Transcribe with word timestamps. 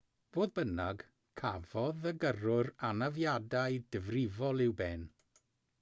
fodd 0.35 0.53
bynnag 0.59 1.03
cafodd 1.41 2.09
y 2.13 2.15
gyrrwr 2.23 2.71
anafiadau 2.91 3.79
difrifol 3.97 4.67
i'w 4.69 4.77
ben 4.83 5.07